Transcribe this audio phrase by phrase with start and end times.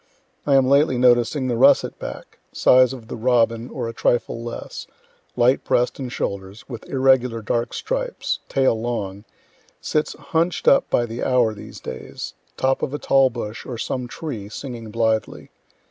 [0.47, 4.87] I am lately noticing the russet back, size of the robin or a trifle less,
[5.35, 9.25] light breast and shoulders, with irregular dark stripes tail long
[9.79, 14.07] sits hunch'd up by the hour these days, top of a tall bush, or some
[14.07, 15.51] tree, singing blithely.